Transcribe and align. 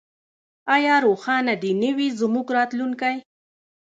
آیا 0.75 0.95
روښانه 1.05 1.53
دې 1.61 1.71
نه 1.81 1.91
وي 1.97 2.07
زموږ 2.19 2.47
راتلونکی؟ 2.57 3.15